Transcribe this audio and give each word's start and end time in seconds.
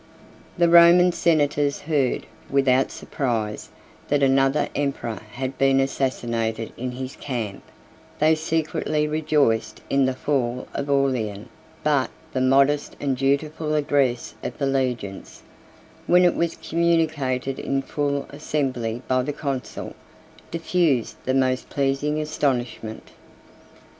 1 0.57 0.67
The 0.67 0.69
Roman 0.69 1.11
senators 1.11 1.81
heard, 1.81 2.25
without 2.49 2.89
surprise, 2.89 3.69
that 4.07 4.23
another 4.23 4.67
emperor 4.73 5.19
had 5.33 5.55
been 5.59 5.79
assassinated 5.79 6.73
in 6.75 6.93
his 6.93 7.15
camp; 7.17 7.61
they 8.17 8.33
secretly 8.33 9.07
rejoiced 9.07 9.81
in 9.91 10.05
the 10.05 10.15
fall 10.15 10.67
of 10.73 10.89
Aurelian; 10.89 11.49
but 11.83 12.09
the 12.33 12.41
modest 12.41 12.95
and 12.99 13.15
dutiful 13.15 13.75
address 13.75 14.33
of 14.43 14.57
the 14.57 14.65
legions, 14.65 15.43
when 16.07 16.25
it 16.25 16.33
was 16.35 16.55
communicated 16.55 17.59
in 17.59 17.83
full 17.83 18.25
assembly 18.31 19.03
by 19.07 19.21
the 19.21 19.33
consul, 19.33 19.93
diffused 20.49 21.15
the 21.25 21.35
most 21.35 21.69
pleasing 21.69 22.19
astonishment. 22.19 23.09